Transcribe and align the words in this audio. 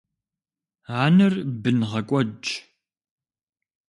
Анэр 1.03 1.33
бын 1.61 1.77
гъэкӀуэдщ. 1.89 2.47